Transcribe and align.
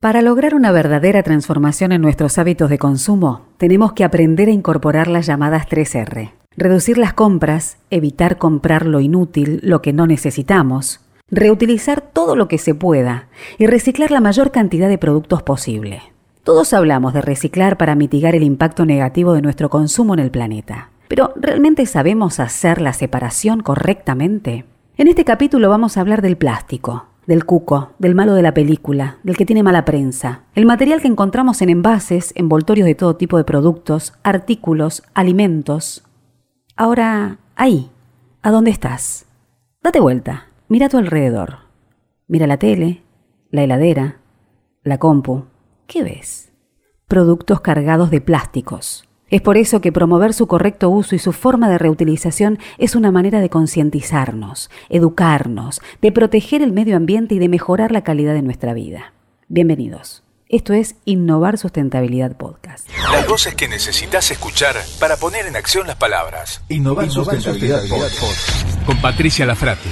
Para 0.00 0.22
lograr 0.22 0.54
una 0.54 0.72
verdadera 0.72 1.22
transformación 1.22 1.92
en 1.92 2.00
nuestros 2.00 2.38
hábitos 2.38 2.70
de 2.70 2.78
consumo, 2.78 3.42
tenemos 3.58 3.92
que 3.92 4.02
aprender 4.02 4.48
a 4.48 4.50
incorporar 4.50 5.08
las 5.08 5.26
llamadas 5.26 5.66
3R. 5.68 6.32
Reducir 6.56 6.96
las 6.96 7.12
compras, 7.12 7.76
evitar 7.90 8.38
comprar 8.38 8.86
lo 8.86 9.00
inútil, 9.00 9.60
lo 9.62 9.82
que 9.82 9.92
no 9.92 10.06
necesitamos, 10.06 11.00
reutilizar 11.30 12.00
todo 12.00 12.34
lo 12.34 12.48
que 12.48 12.56
se 12.56 12.74
pueda 12.74 13.28
y 13.58 13.66
reciclar 13.66 14.10
la 14.10 14.22
mayor 14.22 14.52
cantidad 14.52 14.88
de 14.88 14.96
productos 14.96 15.42
posible. 15.42 16.00
Todos 16.44 16.72
hablamos 16.72 17.12
de 17.12 17.20
reciclar 17.20 17.76
para 17.76 17.94
mitigar 17.94 18.34
el 18.34 18.42
impacto 18.42 18.86
negativo 18.86 19.34
de 19.34 19.42
nuestro 19.42 19.68
consumo 19.68 20.14
en 20.14 20.20
el 20.20 20.30
planeta, 20.30 20.88
pero 21.08 21.34
¿realmente 21.36 21.84
sabemos 21.84 22.40
hacer 22.40 22.80
la 22.80 22.94
separación 22.94 23.60
correctamente? 23.60 24.64
En 24.96 25.08
este 25.08 25.26
capítulo 25.26 25.68
vamos 25.68 25.98
a 25.98 26.00
hablar 26.00 26.22
del 26.22 26.38
plástico, 26.38 27.09
del 27.30 27.44
cuco, 27.44 27.92
del 28.00 28.16
malo 28.16 28.34
de 28.34 28.42
la 28.42 28.54
película, 28.54 29.18
del 29.22 29.36
que 29.36 29.46
tiene 29.46 29.62
mala 29.62 29.84
prensa, 29.84 30.46
el 30.56 30.66
material 30.66 31.00
que 31.00 31.06
encontramos 31.06 31.62
en 31.62 31.68
envases, 31.68 32.32
envoltorios 32.34 32.86
de 32.86 32.96
todo 32.96 33.14
tipo 33.14 33.36
de 33.36 33.44
productos, 33.44 34.14
artículos, 34.24 35.04
alimentos. 35.14 36.02
Ahora, 36.74 37.38
ahí, 37.54 37.92
¿a 38.42 38.50
dónde 38.50 38.72
estás? 38.72 39.26
Date 39.80 40.00
vuelta, 40.00 40.48
mira 40.66 40.86
a 40.86 40.88
tu 40.88 40.98
alrededor. 40.98 41.58
Mira 42.26 42.48
la 42.48 42.56
tele, 42.56 43.04
la 43.52 43.62
heladera, 43.62 44.16
la 44.82 44.98
compu. 44.98 45.44
¿Qué 45.86 46.02
ves? 46.02 46.52
Productos 47.06 47.60
cargados 47.60 48.10
de 48.10 48.20
plásticos. 48.20 49.08
Es 49.30 49.40
por 49.40 49.56
eso 49.56 49.80
que 49.80 49.92
promover 49.92 50.34
su 50.34 50.48
correcto 50.48 50.90
uso 50.90 51.14
y 51.14 51.20
su 51.20 51.32
forma 51.32 51.70
de 51.70 51.78
reutilización 51.78 52.58
es 52.78 52.96
una 52.96 53.12
manera 53.12 53.40
de 53.40 53.48
concientizarnos, 53.48 54.70
educarnos, 54.88 55.80
de 56.02 56.10
proteger 56.10 56.62
el 56.62 56.72
medio 56.72 56.96
ambiente 56.96 57.36
y 57.36 57.38
de 57.38 57.48
mejorar 57.48 57.92
la 57.92 58.02
calidad 58.02 58.34
de 58.34 58.42
nuestra 58.42 58.74
vida. 58.74 59.12
Bienvenidos. 59.46 60.24
Esto 60.48 60.72
es 60.72 60.96
Innovar 61.04 61.58
Sustentabilidad 61.58 62.36
Podcast. 62.36 62.88
Las 63.12 63.28
voces 63.28 63.54
que 63.54 63.68
necesitas 63.68 64.32
escuchar 64.32 64.74
para 64.98 65.16
poner 65.16 65.46
en 65.46 65.54
acción 65.54 65.86
las 65.86 65.94
palabras. 65.94 66.60
Innovar, 66.68 67.08
Sustentabilidad, 67.08 67.82
Podcast. 67.88 68.84
Con 68.84 69.00
Patricia 69.00 69.46
Lafrati. 69.46 69.90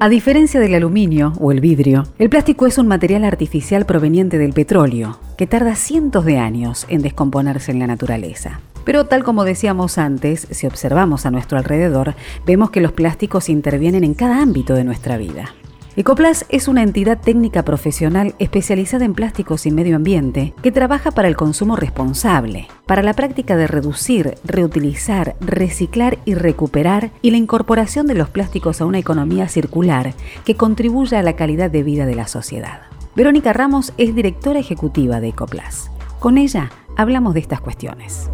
A 0.00 0.08
diferencia 0.08 0.60
del 0.60 0.76
aluminio 0.76 1.32
o 1.40 1.50
el 1.50 1.60
vidrio, 1.60 2.04
el 2.20 2.30
plástico 2.30 2.68
es 2.68 2.78
un 2.78 2.86
material 2.86 3.24
artificial 3.24 3.84
proveniente 3.84 4.38
del 4.38 4.52
petróleo, 4.52 5.18
que 5.36 5.48
tarda 5.48 5.74
cientos 5.74 6.24
de 6.24 6.38
años 6.38 6.86
en 6.88 7.02
descomponerse 7.02 7.72
en 7.72 7.80
la 7.80 7.88
naturaleza. 7.88 8.60
Pero 8.84 9.06
tal 9.06 9.24
como 9.24 9.42
decíamos 9.42 9.98
antes, 9.98 10.46
si 10.52 10.68
observamos 10.68 11.26
a 11.26 11.32
nuestro 11.32 11.58
alrededor, 11.58 12.14
vemos 12.46 12.70
que 12.70 12.80
los 12.80 12.92
plásticos 12.92 13.48
intervienen 13.48 14.04
en 14.04 14.14
cada 14.14 14.40
ámbito 14.40 14.74
de 14.74 14.84
nuestra 14.84 15.16
vida. 15.16 15.52
Ecoplas 15.98 16.46
es 16.48 16.68
una 16.68 16.84
entidad 16.84 17.18
técnica 17.20 17.64
profesional 17.64 18.36
especializada 18.38 19.04
en 19.04 19.14
plásticos 19.14 19.66
y 19.66 19.72
medio 19.72 19.96
ambiente 19.96 20.54
que 20.62 20.70
trabaja 20.70 21.10
para 21.10 21.26
el 21.26 21.34
consumo 21.34 21.74
responsable, 21.74 22.68
para 22.86 23.02
la 23.02 23.14
práctica 23.14 23.56
de 23.56 23.66
reducir, 23.66 24.36
reutilizar, 24.44 25.34
reciclar 25.40 26.20
y 26.24 26.34
recuperar 26.34 27.10
y 27.20 27.32
la 27.32 27.38
incorporación 27.38 28.06
de 28.06 28.14
los 28.14 28.28
plásticos 28.28 28.80
a 28.80 28.86
una 28.86 29.00
economía 29.00 29.48
circular 29.48 30.14
que 30.44 30.54
contribuya 30.54 31.18
a 31.18 31.24
la 31.24 31.34
calidad 31.34 31.68
de 31.68 31.82
vida 31.82 32.06
de 32.06 32.14
la 32.14 32.28
sociedad. 32.28 32.82
Verónica 33.16 33.52
Ramos 33.52 33.92
es 33.98 34.14
directora 34.14 34.60
ejecutiva 34.60 35.18
de 35.18 35.30
Ecoplas. 35.30 35.90
Con 36.20 36.38
ella 36.38 36.70
hablamos 36.96 37.34
de 37.34 37.40
estas 37.40 37.60
cuestiones. 37.60 38.30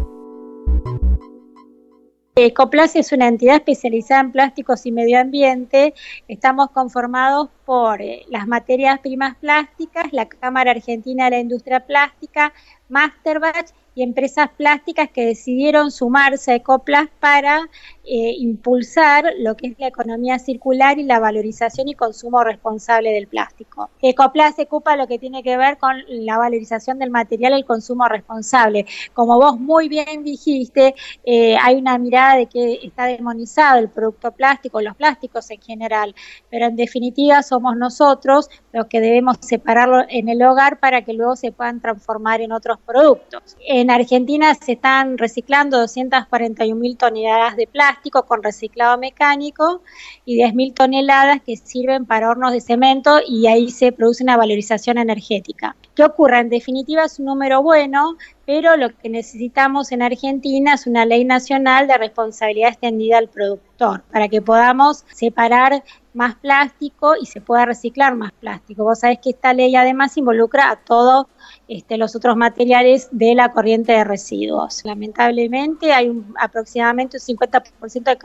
Ecoplas 2.37 2.97
es 2.97 3.13
una 3.13 3.29
entidad 3.29 3.55
especializada 3.55 4.19
en 4.19 4.33
plásticos 4.33 4.85
y 4.85 4.91
medio 4.91 5.21
ambiente. 5.21 5.93
Estamos 6.27 6.69
conformados 6.71 7.47
por 7.63 8.01
eh, 8.01 8.25
las 8.27 8.45
materias 8.45 8.99
primas 8.99 9.37
plásticas, 9.37 10.11
la 10.11 10.27
Cámara 10.27 10.71
Argentina 10.71 11.23
de 11.23 11.31
la 11.31 11.39
Industria 11.39 11.85
Plástica, 11.87 12.51
Masterbatch 12.89 13.71
y 13.95 14.03
empresas 14.03 14.49
plásticas 14.57 15.09
que 15.09 15.25
decidieron 15.25 15.89
sumarse 15.89 16.51
a 16.51 16.55
Ecoplas 16.55 17.07
para 17.19 17.69
eh, 18.03 18.35
impulsar 18.37 19.25
lo 19.39 19.55
que 19.55 19.67
es 19.67 19.79
la 19.79 19.87
economía 19.87 20.37
circular 20.37 20.99
y 20.99 21.03
la 21.03 21.19
valorización 21.19 21.87
y 21.87 21.95
consumo 21.95 22.43
responsable 22.43 23.11
del 23.11 23.27
plástico. 23.27 23.89
Ecoplas 24.01 24.57
se 24.57 24.63
ocupa 24.63 24.97
lo 24.97 25.07
que 25.07 25.17
tiene 25.17 25.41
que 25.41 25.55
ver 25.55 25.77
con 25.77 25.95
la 26.07 26.37
valorización 26.37 26.99
del 26.99 27.09
material 27.09 27.53
y 27.53 27.55
el 27.55 27.65
consumo 27.65 28.07
responsable. 28.09 28.85
Como 29.13 29.39
vos 29.39 29.59
muy 29.59 29.87
bien 29.87 30.23
dijiste, 30.23 30.93
eh, 31.23 31.55
hay 31.61 31.77
una 31.77 31.97
mirada 31.97 32.35
de 32.35 32.47
que 32.47 32.79
está 32.83 33.05
demonizado 33.05 33.79
el 33.79 33.89
producto 33.89 34.33
plástico, 34.33 34.81
los 34.81 34.95
plásticos 34.95 35.49
en 35.51 35.61
general, 35.61 36.13
pero 36.51 36.65
en 36.65 36.75
definitiva 36.75 37.41
somos 37.43 37.77
nosotros 37.77 38.49
los 38.75 38.87
que 38.87 38.99
debemos 38.99 39.37
separarlo 39.39 40.03
en 40.09 40.27
el 40.27 40.43
hogar 40.43 40.79
para 40.81 41.01
que 41.01 41.13
luego 41.13 41.37
se 41.37 41.53
puedan 41.53 41.79
transformar 41.79 42.41
en 42.41 42.51
otros 42.51 42.77
productos. 42.85 43.55
En 43.65 43.89
Argentina 43.89 44.53
se 44.53 44.73
están 44.73 45.17
reciclando 45.17 45.79
241 45.79 46.75
mil 46.77 46.97
toneladas 46.97 47.55
de 47.55 47.67
plástico 47.67 48.23
con 48.23 48.43
reciclado 48.43 48.97
mecánico 48.97 49.81
y 50.25 50.35
10 50.35 50.55
mil 50.55 50.73
toneladas 50.73 51.41
que 51.41 51.55
sirven 51.55 52.05
para 52.05 52.29
hornos 52.29 52.51
de 52.51 52.59
cemento 52.59 53.19
y 53.25 53.47
ahí 53.47 53.71
se 53.71 53.93
produce 53.93 54.23
una 54.23 54.35
valorización 54.35 54.97
energética. 54.97 55.77
¿Qué 55.95 56.03
ocurre? 56.03 56.39
En 56.39 56.49
definitiva 56.49 57.05
es 57.05 57.17
un 57.19 57.27
número 57.27 57.63
bueno, 57.63 58.17
pero 58.45 58.75
lo 58.75 58.89
que 58.89 59.07
necesitamos 59.07 59.93
en 59.93 60.01
Argentina 60.01 60.73
es 60.73 60.85
una 60.85 61.05
ley 61.05 61.23
nacional 61.23 61.87
de 61.87 61.97
responsabilidad 61.97 62.71
extendida 62.71 63.19
al 63.19 63.29
productor, 63.29 63.74
para 63.77 64.27
que 64.29 64.41
podamos 64.41 65.05
separar 65.13 65.83
más 66.13 66.35
plástico 66.35 67.15
y 67.21 67.25
se 67.25 67.41
pueda 67.41 67.65
reciclar 67.65 68.15
más 68.15 68.31
plástico. 68.31 68.83
Vos 68.85 68.99
sabés 68.99 69.19
que 69.21 69.31
esta 69.31 69.53
ley 69.53 69.75
además 69.75 70.15
involucra 70.17 70.71
a 70.71 70.77
todos 70.77 71.27
este, 71.67 71.97
los 71.97 72.15
otros 72.15 72.37
materiales 72.37 73.09
de 73.11 73.35
la 73.35 73.51
corriente 73.51 73.91
de 73.91 74.03
residuos. 74.05 74.81
Lamentablemente 74.85 75.91
hay 75.93 76.09
un, 76.09 76.33
aproximadamente 76.39 77.17
un 77.17 77.37
50% 77.37 78.03
de 78.03 78.17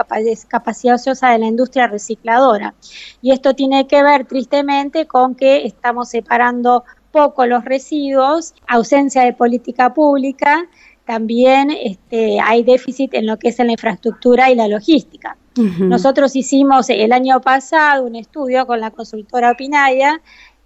capacidad 0.48 0.94
ociosa 0.94 1.30
de 1.30 1.38
la 1.38 1.46
industria 1.46 1.88
recicladora 1.88 2.74
y 3.20 3.32
esto 3.32 3.54
tiene 3.54 3.86
que 3.88 4.02
ver 4.02 4.24
tristemente 4.24 5.06
con 5.06 5.34
que 5.34 5.66
estamos 5.66 6.10
separando 6.10 6.84
poco 7.10 7.44
los 7.46 7.64
residuos, 7.64 8.54
ausencia 8.68 9.22
de 9.22 9.32
política 9.32 9.92
pública, 9.92 10.68
también 11.10 11.72
este, 11.72 12.38
hay 12.38 12.62
déficit 12.62 13.14
en 13.14 13.26
lo 13.26 13.36
que 13.36 13.48
es 13.48 13.58
en 13.58 13.66
la 13.66 13.72
infraestructura 13.72 14.48
y 14.48 14.54
la 14.54 14.68
logística. 14.68 15.36
Nosotros 15.56 16.36
hicimos 16.36 16.88
el 16.88 17.10
año 17.12 17.40
pasado 17.40 18.04
un 18.04 18.14
estudio 18.14 18.64
con 18.64 18.78
la 18.78 18.92
consultora 18.92 19.50
Opinaya 19.50 20.20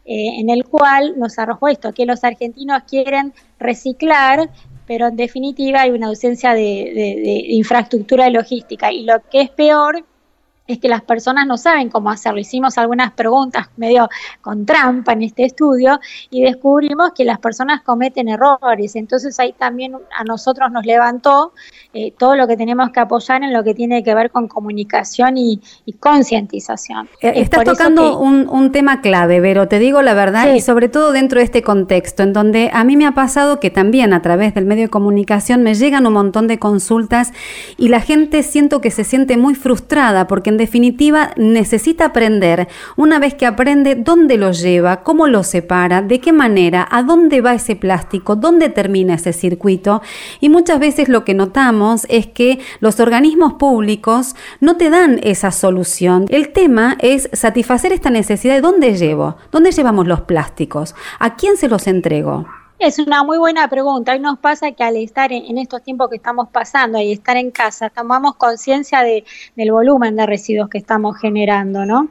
eh, 0.04 0.38
en 0.38 0.50
el 0.50 0.66
cual 0.66 1.14
nos 1.16 1.38
arrojó 1.38 1.68
esto, 1.68 1.94
que 1.94 2.04
los 2.04 2.22
argentinos 2.24 2.82
quieren 2.86 3.32
reciclar, 3.58 4.50
pero 4.86 5.06
en 5.06 5.16
definitiva 5.16 5.80
hay 5.80 5.92
una 5.92 6.08
ausencia 6.08 6.52
de, 6.52 6.60
de 6.60 7.44
infraestructura 7.48 8.28
y 8.28 8.32
logística. 8.32 8.92
Y 8.92 9.04
lo 9.04 9.22
que 9.30 9.40
es 9.40 9.50
peor 9.50 10.04
es 10.66 10.78
que 10.78 10.88
las 10.88 11.02
personas 11.02 11.46
no 11.46 11.58
saben 11.58 11.90
cómo 11.90 12.10
hacerlo. 12.10 12.40
Hicimos 12.40 12.78
algunas 12.78 13.12
preguntas 13.12 13.68
medio 13.76 14.08
con 14.40 14.64
trampa 14.64 15.12
en 15.12 15.22
este 15.22 15.44
estudio 15.44 16.00
y 16.30 16.42
descubrimos 16.42 17.12
que 17.14 17.24
las 17.24 17.38
personas 17.38 17.82
cometen 17.82 18.28
errores. 18.28 18.96
Entonces 18.96 19.38
ahí 19.38 19.52
también 19.52 19.94
a 20.16 20.24
nosotros 20.24 20.70
nos 20.72 20.86
levantó 20.86 21.52
eh, 21.92 22.12
todo 22.16 22.34
lo 22.34 22.46
que 22.46 22.56
tenemos 22.56 22.90
que 22.90 23.00
apoyar 23.00 23.42
en 23.42 23.52
lo 23.52 23.62
que 23.62 23.74
tiene 23.74 24.02
que 24.02 24.14
ver 24.14 24.30
con 24.30 24.48
comunicación 24.48 25.36
y, 25.36 25.60
concientización. 26.00 27.08
Eh, 27.20 27.32
estás 27.36 27.64
tocando 27.64 28.18
un, 28.18 28.72
tema 28.72 29.00
clave, 29.00 29.40
Vero, 29.40 29.68
te 29.68 29.78
digo 29.78 30.02
la 30.02 30.14
verdad, 30.14 30.54
y 30.54 30.60
sobre 30.60 30.88
todo 30.88 31.12
dentro 31.12 31.38
de 31.38 31.44
este 31.44 31.62
contexto, 31.62 32.22
en 32.22 32.32
donde 32.32 32.70
a 32.72 32.82
mí 32.84 32.96
me 32.96 33.06
ha 33.06 33.12
pasado 33.12 33.60
que 33.60 33.70
también 33.70 34.12
a 34.12 34.22
través 34.22 34.54
del 34.54 34.64
medio 34.64 34.84
de 34.84 34.88
comunicación 34.88 35.62
me 35.62 35.74
llegan 35.74 36.06
un 36.06 36.14
montón 36.14 36.48
de 36.48 36.58
consultas 36.58 37.32
y 37.76 37.88
la 37.88 38.00
gente 38.00 38.42
siento 38.42 38.80
que 38.80 38.90
se 38.90 39.04
siente 39.04 39.36
muy 39.36 39.54
frustrada 39.54 40.26
porque 40.26 40.50
en 40.54 40.58
definitiva 40.58 41.32
necesita 41.36 42.06
aprender, 42.06 42.68
una 42.96 43.18
vez 43.18 43.34
que 43.34 43.44
aprende, 43.44 43.96
dónde 43.96 44.36
lo 44.38 44.52
lleva, 44.52 45.02
cómo 45.02 45.26
lo 45.26 45.42
separa, 45.42 46.00
de 46.00 46.20
qué 46.20 46.32
manera, 46.32 46.86
a 46.90 47.02
dónde 47.02 47.40
va 47.40 47.54
ese 47.54 47.74
plástico, 47.74 48.36
dónde 48.36 48.68
termina 48.68 49.14
ese 49.14 49.32
circuito. 49.32 50.00
Y 50.40 50.48
muchas 50.48 50.78
veces 50.78 51.08
lo 51.08 51.24
que 51.24 51.34
notamos 51.34 52.06
es 52.08 52.28
que 52.28 52.60
los 52.78 53.00
organismos 53.00 53.54
públicos 53.54 54.36
no 54.60 54.76
te 54.76 54.90
dan 54.90 55.18
esa 55.24 55.50
solución. 55.50 56.26
El 56.28 56.50
tema 56.50 56.96
es 57.00 57.28
satisfacer 57.32 57.92
esta 57.92 58.10
necesidad 58.10 58.54
de 58.54 58.60
dónde 58.60 58.96
llevo, 58.96 59.36
dónde 59.50 59.72
llevamos 59.72 60.06
los 60.06 60.20
plásticos, 60.20 60.94
a 61.18 61.34
quién 61.34 61.56
se 61.56 61.68
los 61.68 61.88
entrego. 61.88 62.46
Es 62.84 62.98
una 62.98 63.24
muy 63.24 63.38
buena 63.38 63.66
pregunta. 63.68 64.12
Hoy 64.12 64.18
nos 64.18 64.38
pasa 64.38 64.72
que 64.72 64.84
al 64.84 64.96
estar 64.96 65.32
en, 65.32 65.56
estos 65.56 65.82
tiempos 65.82 66.10
que 66.10 66.16
estamos 66.16 66.50
pasando 66.50 67.00
y 67.00 67.12
estar 67.12 67.34
en 67.38 67.50
casa, 67.50 67.88
tomamos 67.88 68.34
conciencia 68.34 69.00
de, 69.00 69.24
del 69.56 69.72
volumen 69.72 70.16
de 70.16 70.26
residuos 70.26 70.68
que 70.68 70.76
estamos 70.76 71.16
generando, 71.18 71.86
¿no? 71.86 72.10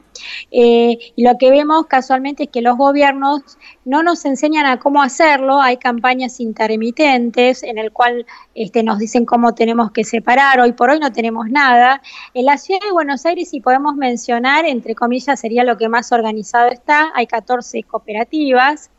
Eh, 0.50 0.98
y 1.14 1.22
lo 1.24 1.38
que 1.38 1.52
vemos 1.52 1.86
casualmente 1.86 2.44
es 2.44 2.48
que 2.50 2.60
los 2.60 2.76
gobiernos 2.76 3.56
no 3.84 4.02
nos 4.02 4.24
enseñan 4.24 4.66
a 4.66 4.80
cómo 4.80 5.00
hacerlo. 5.00 5.60
Hay 5.60 5.76
campañas 5.76 6.40
intermitentes 6.40 7.62
en 7.62 7.78
el 7.78 7.92
cual 7.92 8.26
este, 8.56 8.82
nos 8.82 8.98
dicen 8.98 9.26
cómo 9.26 9.54
tenemos 9.54 9.92
que 9.92 10.02
separar. 10.02 10.58
Hoy 10.58 10.72
por 10.72 10.90
hoy 10.90 10.98
no 10.98 11.12
tenemos 11.12 11.48
nada. 11.50 12.02
En 12.34 12.46
la 12.46 12.58
ciudad 12.58 12.80
de 12.80 12.90
Buenos 12.90 13.24
Aires, 13.26 13.50
si 13.50 13.60
podemos 13.60 13.94
mencionar, 13.94 14.64
entre 14.64 14.96
comillas, 14.96 15.38
sería 15.38 15.62
lo 15.62 15.76
que 15.76 15.88
más 15.88 16.10
organizado 16.10 16.70
está. 16.70 17.12
Hay 17.14 17.28
14 17.28 17.84
cooperativas 17.84 18.90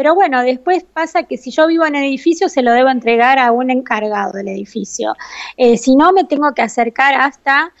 pero 0.00 0.14
bueno, 0.14 0.42
después 0.42 0.82
pasa 0.82 1.24
que 1.24 1.36
si 1.36 1.50
yo 1.50 1.66
vivo 1.66 1.84
en 1.84 1.94
edificio 1.94 2.48
se 2.48 2.62
lo 2.62 2.72
debo 2.72 2.88
entregar 2.88 3.38
a 3.38 3.52
un 3.52 3.70
encargado 3.70 4.32
del 4.32 4.48
edificio. 4.48 5.12
Eh, 5.58 5.76
si 5.76 5.94
no, 5.94 6.14
me 6.14 6.24
tengo 6.24 6.54
que 6.54 6.62
acercar 6.62 7.12
hasta 7.12 7.74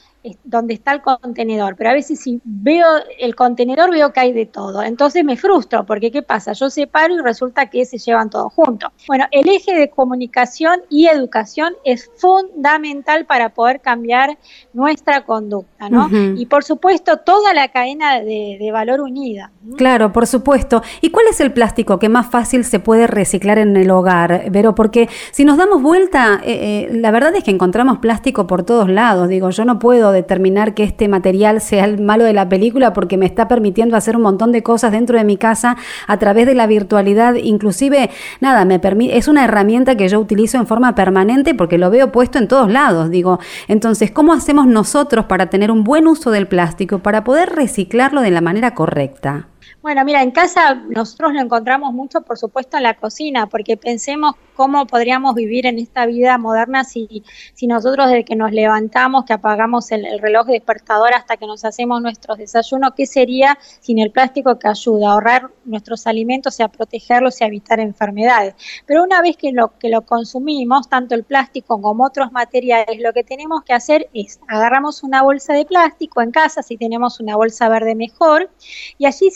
donde 0.44 0.74
está 0.74 0.92
el 0.92 1.00
contenedor, 1.00 1.76
pero 1.76 1.90
a 1.90 1.94
veces 1.94 2.20
si 2.20 2.40
veo 2.44 2.86
el 3.18 3.34
contenedor 3.34 3.90
veo 3.90 4.12
que 4.12 4.20
hay 4.20 4.32
de 4.32 4.46
todo, 4.46 4.82
entonces 4.82 5.24
me 5.24 5.36
frustro 5.36 5.86
porque 5.86 6.10
¿qué 6.10 6.22
pasa? 6.22 6.52
Yo 6.52 6.68
separo 6.68 7.14
y 7.14 7.22
resulta 7.22 7.66
que 7.66 7.84
se 7.84 7.98
llevan 7.98 8.28
todos 8.28 8.52
juntos. 8.52 8.90
Bueno, 9.06 9.24
el 9.30 9.48
eje 9.48 9.74
de 9.74 9.88
comunicación 9.88 10.80
y 10.88 11.06
educación 11.06 11.74
es 11.84 12.10
fundamental 12.16 13.24
para 13.26 13.50
poder 13.50 13.80
cambiar 13.80 14.38
nuestra 14.72 15.24
conducta, 15.24 15.88
¿no? 15.88 16.08
Y 16.36 16.46
por 16.46 16.64
supuesto 16.64 17.18
toda 17.18 17.54
la 17.54 17.68
cadena 17.68 18.20
de, 18.20 18.70
valor 18.72 19.00
unida. 19.00 19.50
Claro, 19.76 20.12
por 20.12 20.26
supuesto. 20.26 20.82
¿Y 21.00 21.10
cuál 21.10 21.26
es 21.28 21.40
el 21.40 21.52
plástico 21.52 21.98
que 21.98 22.08
más 22.08 22.30
fácil 22.30 22.64
se 22.64 22.78
puede 22.78 23.06
reciclar 23.06 23.58
en 23.58 23.76
el 23.76 23.90
hogar, 23.90 24.44
Vero? 24.50 24.74
Porque 24.74 25.08
si 25.32 25.44
nos 25.44 25.56
damos 25.56 25.82
vuelta, 25.82 26.40
eh, 26.44 26.88
eh, 26.90 26.96
la 26.96 27.10
verdad 27.10 27.34
es 27.34 27.42
que 27.42 27.50
encontramos 27.50 27.98
plástico 27.98 28.46
por 28.46 28.62
todos 28.62 28.88
lados. 28.88 29.28
Digo, 29.28 29.50
yo 29.50 29.64
no 29.64 29.78
puedo 29.78 30.09
determinar 30.12 30.74
que 30.74 30.84
este 30.84 31.08
material 31.08 31.60
sea 31.60 31.84
el 31.84 32.00
malo 32.00 32.24
de 32.24 32.32
la 32.32 32.48
película 32.48 32.92
porque 32.92 33.16
me 33.16 33.26
está 33.26 33.48
permitiendo 33.48 33.96
hacer 33.96 34.16
un 34.16 34.22
montón 34.22 34.52
de 34.52 34.62
cosas 34.62 34.92
dentro 34.92 35.18
de 35.18 35.24
mi 35.24 35.36
casa 35.36 35.76
a 36.06 36.18
través 36.18 36.46
de 36.46 36.54
la 36.54 36.66
virtualidad. 36.66 37.34
Inclusive, 37.34 38.10
nada, 38.40 38.64
me 38.64 38.78
permite, 38.78 39.16
es 39.16 39.28
una 39.28 39.44
herramienta 39.44 39.96
que 39.96 40.08
yo 40.08 40.18
utilizo 40.18 40.58
en 40.58 40.66
forma 40.66 40.94
permanente 40.94 41.54
porque 41.54 41.78
lo 41.78 41.90
veo 41.90 42.12
puesto 42.12 42.38
en 42.38 42.48
todos 42.48 42.70
lados. 42.70 43.10
Digo, 43.10 43.38
entonces, 43.68 44.10
¿cómo 44.10 44.32
hacemos 44.32 44.66
nosotros 44.66 45.26
para 45.26 45.50
tener 45.50 45.70
un 45.70 45.84
buen 45.84 46.06
uso 46.06 46.30
del 46.30 46.46
plástico, 46.46 47.00
para 47.00 47.24
poder 47.24 47.50
reciclarlo 47.50 48.22
de 48.22 48.30
la 48.30 48.40
manera 48.40 48.74
correcta? 48.74 49.49
Bueno, 49.82 50.04
mira, 50.04 50.22
en 50.22 50.30
casa 50.30 50.74
nosotros 50.74 51.32
lo 51.32 51.40
encontramos 51.40 51.92
mucho, 51.92 52.20
por 52.20 52.36
supuesto, 52.38 52.76
en 52.76 52.82
la 52.82 52.94
cocina, 52.94 53.46
porque 53.46 53.76
pensemos 53.76 54.34
cómo 54.54 54.86
podríamos 54.86 55.34
vivir 55.34 55.64
en 55.64 55.78
esta 55.78 56.04
vida 56.04 56.36
moderna 56.36 56.84
si, 56.84 57.22
si 57.54 57.66
nosotros 57.66 58.08
desde 58.08 58.26
que 58.26 58.36
nos 58.36 58.52
levantamos, 58.52 59.24
que 59.24 59.32
apagamos 59.32 59.90
el, 59.90 60.18
reloj 60.20 60.48
despertador 60.48 61.14
hasta 61.14 61.38
que 61.38 61.46
nos 61.46 61.64
hacemos 61.64 62.02
nuestros 62.02 62.36
desayunos, 62.36 62.90
¿qué 62.94 63.06
sería 63.06 63.58
sin 63.80 63.98
el 63.98 64.10
plástico 64.10 64.58
que 64.58 64.68
ayuda 64.68 65.08
a 65.08 65.12
ahorrar 65.12 65.50
nuestros 65.64 66.06
alimentos 66.06 66.60
y 66.60 66.62
a 66.62 66.68
protegerlos 66.68 67.40
y 67.40 67.44
a 67.44 67.46
evitar 67.46 67.80
enfermedades? 67.80 68.54
Pero 68.84 69.02
una 69.02 69.22
vez 69.22 69.38
que 69.38 69.50
lo, 69.52 69.78
que 69.78 69.88
lo 69.88 70.02
consumimos, 70.02 70.90
tanto 70.90 71.14
el 71.14 71.24
plástico 71.24 71.80
como 71.80 72.04
otros 72.04 72.30
materiales, 72.32 73.00
lo 73.00 73.14
que 73.14 73.24
tenemos 73.24 73.62
que 73.62 73.72
hacer 73.72 74.10
es 74.12 74.40
agarramos 74.46 75.02
una 75.02 75.22
bolsa 75.22 75.54
de 75.54 75.64
plástico 75.64 76.20
en 76.20 76.32
casa, 76.32 76.62
si 76.62 76.76
tenemos 76.76 77.18
una 77.18 77.34
bolsa 77.34 77.70
verde 77.70 77.94
mejor, 77.94 78.50
y 78.98 79.06
allí 79.06 79.30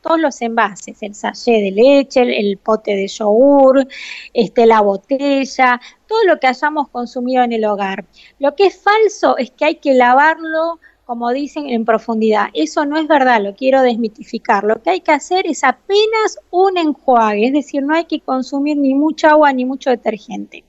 todos 0.00 0.20
los 0.20 0.40
envases, 0.42 1.02
el 1.02 1.14
sachet 1.14 1.60
de 1.60 1.70
leche, 1.70 2.22
el, 2.22 2.58
pote 2.58 2.94
de 2.94 3.06
yogur, 3.08 3.86
este, 4.32 4.66
la 4.66 4.80
botella, 4.80 5.80
todo 6.06 6.24
lo 6.24 6.38
que 6.38 6.46
hayamos 6.46 6.88
consumido 6.88 7.42
en 7.42 7.52
el 7.52 7.64
hogar. 7.64 8.04
Lo 8.38 8.54
que 8.54 8.66
es 8.66 8.80
falso 8.80 9.36
es 9.38 9.50
que 9.50 9.64
hay 9.64 9.74
que 9.76 9.94
lavarlo 9.94 10.78
como 11.04 11.32
dicen, 11.32 11.68
en 11.68 11.84
profundidad. 11.84 12.48
Eso 12.54 12.86
no 12.86 12.98
es 12.98 13.06
verdad, 13.06 13.42
lo 13.42 13.54
quiero 13.54 13.82
desmitificar. 13.82 14.64
Lo 14.64 14.82
que 14.82 14.90
hay 14.90 15.00
que 15.00 15.12
hacer 15.12 15.46
es 15.46 15.62
apenas 15.62 16.38
un 16.50 16.78
enjuague, 16.78 17.46
es 17.46 17.52
decir, 17.52 17.82
no 17.82 17.94
hay 17.94 18.06
que 18.06 18.20
consumir 18.20 18.76
ni 18.76 18.94
mucha 18.94 19.30
agua 19.30 19.52
ni 19.52 19.64
mucho 19.64 19.90
detergente. 19.90 20.64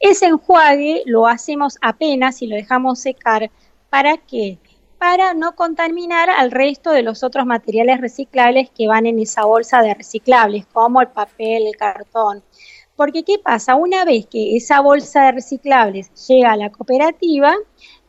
Ese 0.00 0.26
enjuague 0.26 1.02
lo 1.06 1.26
hacemos 1.26 1.78
apenas 1.82 2.42
y 2.42 2.46
lo 2.46 2.56
dejamos 2.56 3.00
secar. 3.00 3.50
¿Para 3.90 4.16
qué? 4.16 4.58
Para 5.00 5.32
no 5.32 5.56
contaminar 5.56 6.28
al 6.28 6.50
resto 6.50 6.90
de 6.90 7.02
los 7.02 7.24
otros 7.24 7.46
materiales 7.46 8.02
reciclables 8.02 8.68
que 8.68 8.86
van 8.86 9.06
en 9.06 9.18
esa 9.18 9.46
bolsa 9.46 9.80
de 9.80 9.94
reciclables, 9.94 10.66
como 10.66 11.00
el 11.00 11.08
papel, 11.08 11.66
el 11.66 11.74
cartón. 11.74 12.44
Porque 12.96 13.22
¿qué 13.24 13.38
pasa? 13.38 13.76
Una 13.76 14.04
vez 14.04 14.26
que 14.26 14.56
esa 14.56 14.80
bolsa 14.80 15.24
de 15.24 15.32
reciclables 15.32 16.12
llega 16.28 16.52
a 16.52 16.56
la 16.58 16.70
cooperativa, 16.70 17.54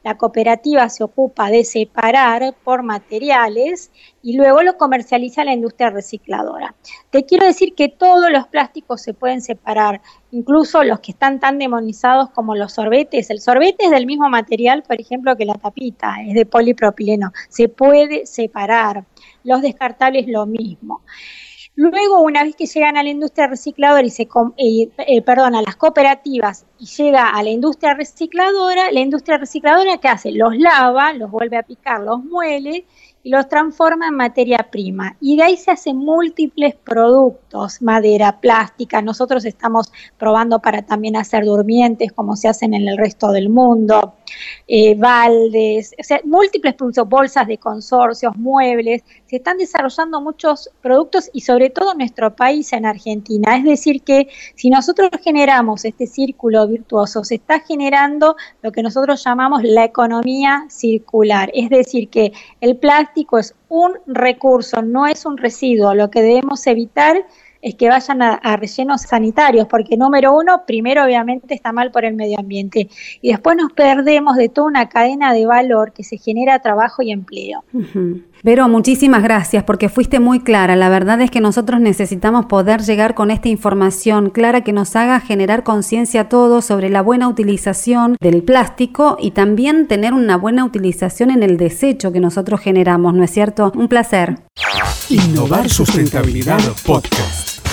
la 0.04 0.18
cooperativa 0.18 0.90
se 0.90 1.04
ocupa 1.04 1.50
de 1.50 1.64
separar 1.64 2.56
por 2.64 2.84
materiales 2.84 3.92
y 4.24 4.36
luego 4.36 4.64
lo 4.64 4.78
comercializa 4.78 5.44
la 5.44 5.54
industria 5.54 5.92
recicladora. 5.92 6.76
Te 7.12 7.26
quiero 7.26 7.46
decir 7.46 7.76
que 7.76 7.90
todos 7.90 8.32
los 8.32 8.48
plásticos 8.48 9.02
se 9.02 9.14
pueden 9.14 9.42
separar, 9.42 10.02
incluso 10.32 10.84
los 10.84 11.00
que 11.00 11.12
están 11.12 11.40
tan 11.40 11.60
demonizados 11.60 12.30
como 12.32 12.56
los 12.56 12.74
sorbetes. 12.74 13.30
El 13.30 13.42
sorbete 13.42 13.86
es 13.86 13.92
del 13.92 14.08
mismo 14.08 14.30
material, 14.30 14.84
por 14.84 15.00
ejemplo, 15.00 15.36
que 15.36 15.46
la 15.46 15.56
tapita, 15.56 16.16
es 16.28 16.34
de 16.34 16.46
polipropileno. 16.46 17.32
Se 17.50 17.70
puede 17.70 18.26
separar. 18.26 19.06
Los 19.44 19.62
descartables 19.62 20.28
lo 20.28 20.46
mismo. 20.46 21.02
Luego, 21.84 22.22
una 22.22 22.44
vez 22.44 22.56
que 22.56 22.68
llegan 22.68 22.96
a 22.96 23.02
la 23.02 23.10
industria 23.10 23.48
recicladora 23.48 24.06
y 24.06 24.12
se, 24.12 24.30
eh, 24.58 24.92
eh, 25.00 25.22
perdón, 25.24 25.56
a 25.56 25.64
las 25.64 25.76
cooperativas 25.78 26.68
y 26.78 26.86
llega 26.86 27.30
a 27.30 27.42
la 27.42 27.50
industria 27.50 27.96
recicladora, 27.96 28.92
la 28.92 29.00
industria 29.00 29.40
recicladora 29.40 29.98
¿qué 29.98 30.08
hace? 30.08 30.32
Los 30.32 30.56
lava, 30.58 31.12
los 31.14 31.32
vuelve 31.32 31.58
a 31.58 31.64
picar, 31.64 32.02
los 32.02 32.24
muele 32.24 32.86
y 33.24 33.30
los 33.30 33.48
transforma 33.48 34.08
en 34.08 34.16
materia 34.16 34.68
prima. 34.72 35.16
Y 35.22 35.38
de 35.38 35.44
ahí 35.44 35.58
se 35.58 35.72
hacen 35.72 35.98
múltiples 35.98 36.76
productos, 36.76 37.82
madera, 37.82 38.40
plástica. 38.40 39.02
Nosotros 39.02 39.46
estamos 39.46 39.92
probando 40.18 40.60
para 40.60 40.82
también 40.82 41.16
hacer 41.16 41.46
durmientes, 41.46 42.12
como 42.12 42.36
se 42.36 42.48
hacen 42.48 42.74
en 42.74 42.88
el 42.88 42.98
resto 42.98 43.32
del 43.32 43.50
mundo, 43.50 44.16
eh, 44.68 44.96
baldes, 44.96 45.94
o 46.00 46.04
sea, 46.04 46.20
múltiples 46.24 46.74
productos, 46.74 47.08
bolsas 47.08 47.48
de 47.48 47.58
consorcios, 47.58 48.36
muebles. 48.38 49.04
Se 49.28 49.36
están 49.38 49.58
desarrollando 49.58 50.20
muchos 50.22 50.70
productos 50.82 51.30
y 51.34 51.42
sobre 51.42 51.70
todo 51.70 51.92
en 51.92 52.00
nuestro 52.00 52.36
país, 52.36 52.74
en 52.74 52.86
Argentina. 52.86 53.56
Es 53.58 53.64
decir, 53.64 54.02
que 54.02 54.30
si 54.56 54.70
nosotros 54.70 55.12
generamos 55.24 55.86
este 55.86 56.08
círculo 56.08 56.68
virtuoso, 56.68 57.24
se 57.24 57.36
está 57.36 57.60
generando 57.60 58.36
lo 58.62 58.72
que 58.72 58.82
nosotros 58.82 59.24
llamamos 59.24 59.62
la 59.64 59.84
economía 59.84 60.66
circular. 60.70 61.52
Es 61.54 61.70
decir, 61.70 62.10
que 62.10 62.32
el 62.62 62.78
plástico 62.78 63.11
es 63.40 63.56
un 63.70 63.94
recurso, 64.08 64.82
no 64.82 65.08
es 65.08 65.26
un 65.26 65.38
residuo. 65.38 65.94
Lo 65.94 66.10
que 66.10 66.22
debemos 66.22 66.66
evitar 66.68 67.26
es 67.62 67.76
que 67.76 67.90
vayan 67.90 68.22
a, 68.22 68.40
rellenos 68.58 69.02
sanitarios, 69.02 69.68
porque 69.68 69.98
número 69.98 70.36
uno, 70.36 70.64
primero 70.66 71.04
obviamente 71.04 71.54
está 71.54 71.72
mal 71.72 71.92
por 71.92 72.06
el 72.06 72.16
medio 72.16 72.40
ambiente 72.40 72.90
y 73.22 73.30
después 73.30 73.58
nos 73.58 73.72
perdemos 73.74 74.36
de 74.36 74.50
toda 74.50 74.68
una 74.68 74.90
cadena 74.90 75.34
de 75.34 75.46
valor 75.46 75.94
que 75.94 76.04
se 76.04 76.18
genera 76.18 76.60
trabajo 76.60 77.02
y 77.02 77.12
empleo. 77.12 77.64
Vero, 78.44 78.68
muchísimas 78.68 79.22
gracias 79.22 79.64
porque 79.64 79.88
fuiste 79.88 80.20
muy 80.20 80.40
clara. 80.40 80.76
La 80.76 80.90
verdad 80.90 81.22
es 81.22 81.30
que 81.30 81.42
nosotros 81.42 81.80
necesitamos 81.80 82.48
poder 82.48 82.82
llegar 82.82 83.14
con 83.14 83.30
esta 83.30 83.50
información 83.50 84.32
clara 84.32 84.62
que 84.62 84.74
nos 84.74 84.96
haga 84.96 85.20
generar 85.20 85.64
conciencia 85.64 86.22
a 86.22 86.30
todos 86.30 86.66
sobre 86.66 86.90
la 86.90 87.04
buena 87.04 87.28
utilización 87.28 88.18
del 88.20 88.42
plástico 88.44 89.18
y 89.20 89.32
también 89.32 89.88
tener 89.88 90.14
una 90.14 90.38
buena 90.38 90.66
utilización 90.66 91.30
en 91.30 91.44
el 91.44 91.58
desecho 91.58 92.12
que 92.12 92.20
nosotros 92.20 92.60
generamos, 92.62 93.14
¿no 93.14 93.24
es 93.24 93.32
cierto? 93.32 93.72
Un 93.76 93.88
placer. 93.88 94.40
Innovar 95.10 95.70
Sustentabilidad 95.70 96.60
Podcast. 96.86 97.66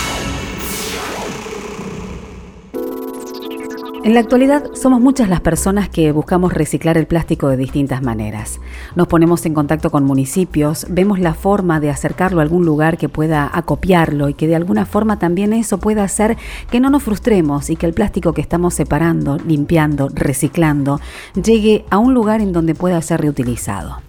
En 4.04 4.14
la 4.14 4.20
actualidad 4.20 4.70
somos 4.74 5.00
muchas 5.00 5.28
las 5.28 5.40
personas 5.40 5.88
que 5.88 6.10
buscamos 6.12 6.54
reciclar 6.54 6.96
el 6.96 7.06
plástico 7.06 7.48
de 7.48 7.56
distintas 7.56 8.02
maneras. 8.02 8.58
Nos 8.96 9.06
ponemos 9.06 9.44
en 9.44 9.54
contacto 9.54 9.90
con 9.90 10.04
municipios, 10.04 10.86
vemos 10.88 11.18
la 11.18 11.34
forma 11.34 11.78
de 11.78 11.90
acercarlo 11.90 12.40
a 12.40 12.42
algún 12.42 12.64
lugar 12.64 12.96
que 12.96 13.08
pueda 13.08 13.50
acopiarlo 13.52 14.28
y 14.28 14.34
que 14.34 14.46
de 14.46 14.56
alguna 14.56 14.86
forma 14.86 15.18
también 15.18 15.52
eso 15.52 15.78
pueda 15.78 16.04
hacer 16.04 16.36
que 16.70 16.80
no 16.80 16.90
nos 16.90 17.02
frustremos 17.02 17.70
y 17.70 17.76
que 17.76 17.86
el 17.86 17.92
plástico 17.92 18.32
que 18.32 18.40
estamos 18.40 18.74
separando, 18.74 19.36
limpiando, 19.38 20.08
reciclando, 20.14 21.00
llegue 21.34 21.84
a 21.90 21.98
un 21.98 22.14
lugar 22.14 22.40
en 22.40 22.52
donde 22.52 22.74
pueda 22.74 23.02
ser 23.02 23.20
reutilizado. 23.20 24.07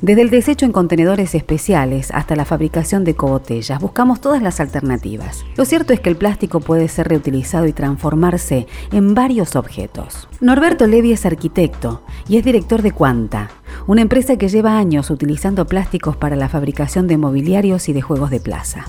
Desde 0.00 0.22
el 0.22 0.30
desecho 0.30 0.66
en 0.66 0.72
contenedores 0.72 1.34
especiales 1.34 2.10
hasta 2.12 2.36
la 2.36 2.44
fabricación 2.44 3.04
de 3.04 3.14
cobotellas, 3.14 3.80
buscamos 3.80 4.20
todas 4.20 4.42
las 4.42 4.60
alternativas. 4.60 5.44
Lo 5.56 5.64
cierto 5.64 5.92
es 5.92 6.00
que 6.00 6.10
el 6.10 6.16
plástico 6.16 6.60
puede 6.60 6.88
ser 6.88 7.08
reutilizado 7.08 7.66
y 7.66 7.72
transformarse 7.72 8.66
en 8.92 9.14
varios 9.14 9.56
objetos. 9.56 10.28
Norberto 10.40 10.86
Levi 10.86 11.12
es 11.12 11.26
arquitecto 11.26 12.02
y 12.28 12.36
es 12.36 12.44
director 12.44 12.82
de 12.82 12.92
Quanta, 12.92 13.50
una 13.86 14.02
empresa 14.02 14.36
que 14.36 14.48
lleva 14.48 14.78
años 14.78 15.10
utilizando 15.10 15.66
plásticos 15.66 16.16
para 16.16 16.36
la 16.36 16.48
fabricación 16.48 17.06
de 17.06 17.16
mobiliarios 17.16 17.88
y 17.88 17.92
de 17.92 18.02
juegos 18.02 18.30
de 18.30 18.40
plaza. 18.40 18.86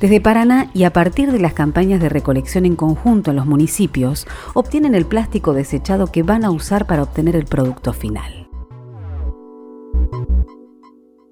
Desde 0.00 0.20
Paraná 0.20 0.70
y 0.74 0.84
a 0.84 0.92
partir 0.92 1.32
de 1.32 1.38
las 1.38 1.54
campañas 1.54 2.00
de 2.00 2.08
recolección 2.08 2.64
en 2.64 2.76
conjunto 2.76 3.30
en 3.30 3.36
los 3.36 3.46
municipios, 3.46 4.26
obtienen 4.54 4.94
el 4.94 5.06
plástico 5.06 5.54
desechado 5.54 6.06
que 6.06 6.22
van 6.22 6.44
a 6.44 6.50
usar 6.50 6.86
para 6.86 7.02
obtener 7.02 7.36
el 7.36 7.46
producto 7.46 7.92
final. 7.92 8.47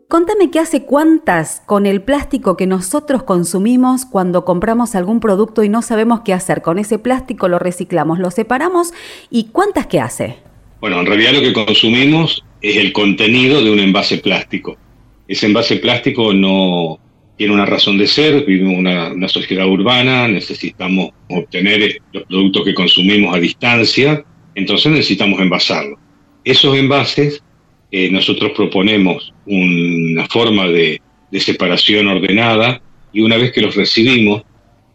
Contame 0.08 0.52
qué 0.52 0.60
hace 0.60 0.84
cuántas 0.84 1.62
con 1.66 1.84
el 1.84 2.00
plástico 2.00 2.56
que 2.56 2.68
nosotros 2.68 3.24
consumimos 3.24 4.04
cuando 4.04 4.44
compramos 4.44 4.94
algún 4.94 5.18
producto 5.18 5.64
y 5.64 5.68
no 5.68 5.82
sabemos 5.82 6.20
qué 6.24 6.32
hacer. 6.32 6.62
Con 6.62 6.78
ese 6.78 7.00
plástico 7.00 7.48
lo 7.48 7.58
reciclamos, 7.58 8.20
lo 8.20 8.30
separamos 8.30 8.92
y 9.30 9.48
cuántas 9.50 9.88
qué 9.88 9.98
hace. 9.98 10.36
Bueno, 10.80 11.00
en 11.00 11.06
realidad 11.06 11.32
lo 11.32 11.40
que 11.40 11.52
consumimos 11.52 12.44
es 12.62 12.76
el 12.76 12.92
contenido 12.92 13.64
de 13.64 13.72
un 13.72 13.80
envase 13.80 14.18
plástico. 14.18 14.76
Ese 15.26 15.46
envase 15.46 15.78
plástico 15.78 16.32
no 16.32 17.00
tiene 17.36 17.54
una 17.54 17.66
razón 17.66 17.98
de 17.98 18.06
ser, 18.06 18.44
vivimos 18.44 18.78
una, 18.78 19.08
una 19.12 19.28
sociedad 19.28 19.66
urbana, 19.66 20.28
necesitamos 20.28 21.10
obtener 21.28 21.98
los 22.12 22.22
productos 22.26 22.64
que 22.64 22.74
consumimos 22.74 23.34
a 23.34 23.40
distancia, 23.40 24.24
entonces 24.54 24.92
necesitamos 24.92 25.40
envasarlo. 25.40 25.98
Esos 26.44 26.76
envases 26.76 27.42
eh, 27.90 28.10
nosotros 28.10 28.52
proponemos 28.56 29.32
una 29.46 30.26
forma 30.26 30.66
de, 30.68 31.00
separación 31.38 32.08
ordenada 32.08 32.80
y 33.12 33.20
una 33.20 33.36
vez 33.36 33.52
que 33.52 33.60
los 33.60 33.76
recibimos, 33.76 34.42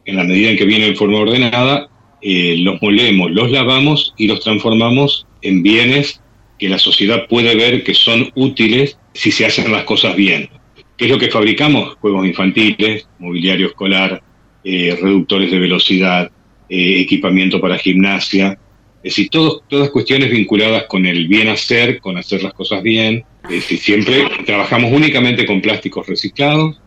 en 0.05 0.15
la 0.15 0.23
medida 0.23 0.49
en 0.49 0.57
que 0.57 0.65
vienen 0.65 0.89
en 0.89 0.95
forma 0.95 1.19
ordenada, 1.19 1.87
eh, 2.19 2.55
los 2.57 2.81
molemos, 2.81 3.29
los 3.29 3.51
lavamos 3.51 4.15
y 4.17 4.25
los 4.25 4.39
transformamos 4.39 5.27
en 5.43 5.61
bienes 5.61 6.19
que 6.57 6.67
la 6.67 6.79
sociedad 6.79 7.27
puede 7.27 7.55
ver 7.55 7.83
que 7.83 7.93
son 7.93 8.31
útiles 8.33 8.97
si 9.13 9.31
se 9.31 9.45
hacen 9.45 9.71
las 9.71 9.83
cosas 9.83 10.15
bien. 10.15 10.49
¿Qué 10.97 11.05
es 11.05 11.11
lo 11.11 11.19
que 11.19 11.29
fabricamos? 11.29 11.95
Juegos 12.01 12.25
infantiles, 12.25 13.07
mobiliario 13.19 13.67
escolar, 13.67 14.23
eh, 14.63 14.97
reductores 14.99 15.51
de 15.51 15.59
velocidad, 15.59 16.31
equipamiento 16.69 17.59
para 17.59 17.77
gimnasia, 17.77 18.57
es 19.03 19.15
decir, 19.15 19.29
todas 19.29 19.89
cuestiones 19.89 20.29
vinculadas 20.29 20.83
con 20.83 21.07
el 21.07 21.27
bien 21.27 21.49
hacer, 21.49 21.99
con 21.99 22.17
hacer 22.17 22.43
las 22.43 22.53
cosas 22.53 22.83
bien. 22.83 23.23
Es 23.45 23.49
decir, 23.49 23.79
siempre 23.79 24.25
trabajamos 24.45 24.91
únicamente 24.91 25.45
con 25.47 25.59
plásticos 25.59 26.05
reciclados 26.05 26.79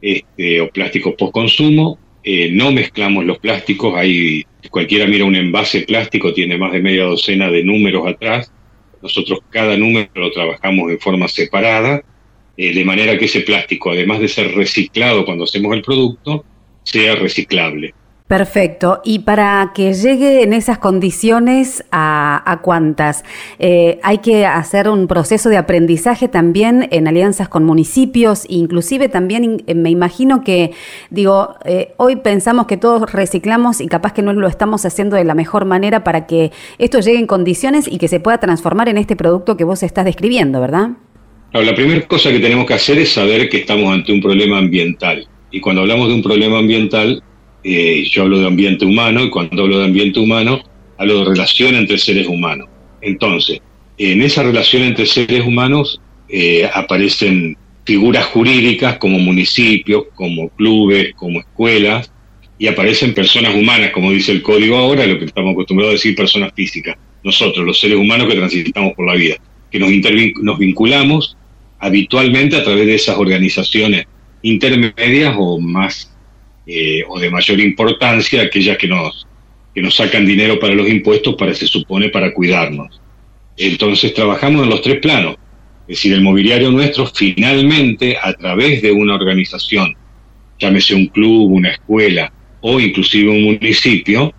este, 0.00 0.60
o 0.60 0.68
plásticos 0.70 1.14
post 1.14 1.32
consumo. 1.32 1.98
Eh, 2.24 2.50
no 2.50 2.72
mezclamos 2.72 3.24
los 3.24 3.38
plásticos. 3.38 3.94
Hay, 3.96 4.44
cualquiera 4.70 5.06
mira 5.06 5.24
un 5.24 5.36
envase 5.36 5.82
plástico, 5.82 6.32
tiene 6.32 6.58
más 6.58 6.72
de 6.72 6.82
media 6.82 7.04
docena 7.04 7.48
de 7.48 7.62
números 7.62 8.08
atrás. 8.08 8.52
Nosotros 9.00 9.40
cada 9.50 9.76
número 9.76 10.08
lo 10.14 10.32
trabajamos 10.32 10.90
en 10.90 10.98
forma 10.98 11.28
separada, 11.28 12.02
eh, 12.56 12.74
de 12.74 12.84
manera 12.84 13.16
que 13.18 13.26
ese 13.26 13.40
plástico, 13.40 13.92
además 13.92 14.18
de 14.18 14.28
ser 14.28 14.52
reciclado 14.54 15.24
cuando 15.24 15.44
hacemos 15.44 15.72
el 15.74 15.82
producto, 15.82 16.44
sea 16.82 17.14
reciclable. 17.14 17.94
Perfecto. 18.32 19.02
Y 19.04 19.18
para 19.18 19.72
que 19.74 19.92
llegue 19.92 20.42
en 20.42 20.54
esas 20.54 20.78
condiciones, 20.78 21.84
¿a, 21.92 22.60
cuántas? 22.62 23.24
Eh, 23.58 24.00
hay 24.02 24.18
que 24.18 24.46
hacer 24.46 24.88
un 24.88 25.06
proceso 25.06 25.50
de 25.50 25.58
aprendizaje 25.58 26.28
también 26.28 26.88
en 26.92 27.06
alianzas 27.06 27.50
con 27.50 27.62
municipios, 27.64 28.46
inclusive 28.48 29.10
también 29.10 29.62
eh, 29.66 29.74
me 29.74 29.90
imagino 29.90 30.42
que, 30.42 30.70
digo, 31.10 31.56
eh, 31.66 31.92
hoy 31.98 32.16
pensamos 32.16 32.66
que 32.66 32.78
todos 32.78 33.12
reciclamos 33.12 33.82
y 33.82 33.86
capaz 33.86 34.14
que 34.14 34.22
no 34.22 34.32
lo 34.32 34.48
estamos 34.48 34.86
haciendo 34.86 35.16
de 35.16 35.24
la 35.24 35.34
mejor 35.34 35.66
manera 35.66 36.02
para 36.02 36.26
que 36.26 36.52
esto 36.78 37.00
llegue 37.00 37.18
en 37.18 37.26
condiciones 37.26 37.86
y 37.86 37.98
que 37.98 38.08
se 38.08 38.18
pueda 38.18 38.38
transformar 38.38 38.88
en 38.88 38.96
este 38.96 39.14
producto 39.14 39.58
que 39.58 39.64
vos 39.64 39.82
estás 39.82 40.06
describiendo, 40.06 40.58
¿verdad? 40.58 40.92
la 41.52 41.74
primera 41.74 42.00
cosa 42.08 42.30
que 42.30 42.40
tenemos 42.40 42.64
que 42.64 42.72
hacer 42.72 42.96
es 42.96 43.12
saber 43.12 43.50
que 43.50 43.58
estamos 43.58 43.92
ante 43.92 44.10
un 44.10 44.22
problema 44.22 44.56
ambiental. 44.56 45.28
Y 45.50 45.60
cuando 45.60 45.82
hablamos 45.82 46.08
de 46.08 46.14
un 46.14 46.22
problema 46.22 46.60
ambiental, 46.60 47.22
eh, 47.64 48.04
yo 48.10 48.22
hablo 48.22 48.40
de 48.40 48.46
ambiente 48.46 48.84
humano 48.84 49.24
y 49.24 49.30
cuando 49.30 49.62
hablo 49.62 49.78
de 49.78 49.84
ambiente 49.84 50.20
humano, 50.20 50.62
hablo 50.98 51.18
de 51.20 51.24
relación 51.26 51.74
entre 51.74 51.98
seres 51.98 52.26
humanos. 52.26 52.68
Entonces, 53.00 53.60
en 53.98 54.22
esa 54.22 54.42
relación 54.42 54.82
entre 54.82 55.06
seres 55.06 55.44
humanos 55.44 56.00
eh, 56.28 56.68
aparecen 56.72 57.56
figuras 57.84 58.26
jurídicas 58.26 58.98
como 58.98 59.18
municipios, 59.18 60.04
como 60.14 60.48
clubes, 60.50 61.14
como 61.14 61.40
escuelas, 61.40 62.12
y 62.58 62.68
aparecen 62.68 63.12
personas 63.12 63.54
humanas, 63.54 63.90
como 63.90 64.12
dice 64.12 64.32
el 64.32 64.42
código 64.42 64.76
ahora, 64.76 65.06
lo 65.06 65.18
que 65.18 65.24
estamos 65.24 65.52
acostumbrados 65.52 65.90
a 65.90 65.94
decir 65.94 66.14
personas 66.14 66.52
físicas, 66.54 66.96
nosotros, 67.24 67.66
los 67.66 67.80
seres 67.80 67.96
humanos 67.96 68.28
que 68.28 68.36
transitamos 68.36 68.92
por 68.94 69.06
la 69.06 69.14
vida, 69.14 69.36
que 69.70 69.80
nos, 69.80 69.90
nos 70.42 70.58
vinculamos 70.58 71.36
habitualmente 71.80 72.56
a 72.56 72.62
través 72.62 72.86
de 72.86 72.94
esas 72.94 73.16
organizaciones 73.18 74.06
intermedias 74.42 75.34
o 75.36 75.58
más 75.58 76.11
eh, 76.66 77.02
o 77.08 77.18
de 77.18 77.30
mayor 77.30 77.60
importancia, 77.60 78.42
aquellas 78.42 78.78
que 78.78 78.88
nos, 78.88 79.26
que 79.74 79.82
nos 79.82 79.96
sacan 79.96 80.26
dinero 80.26 80.58
para 80.58 80.74
los 80.74 80.88
impuestos, 80.88 81.34
para 81.34 81.54
se 81.54 81.66
supone 81.66 82.08
para 82.08 82.32
cuidarnos. 82.32 83.00
Entonces 83.56 84.14
trabajamos 84.14 84.64
en 84.64 84.70
los 84.70 84.82
tres 84.82 85.00
planos. 85.00 85.36
Es 85.88 85.98
decir, 85.98 86.12
el 86.12 86.22
mobiliario 86.22 86.70
nuestro 86.70 87.06
finalmente, 87.06 88.16
a 88.20 88.32
través 88.34 88.82
de 88.82 88.92
una 88.92 89.14
organización, 89.14 89.94
llámese 90.58 90.94
un 90.94 91.06
club, 91.06 91.52
una 91.52 91.70
escuela 91.70 92.32
o 92.60 92.78
inclusive 92.78 93.28
un 93.28 93.42
municipio, 93.42 94.32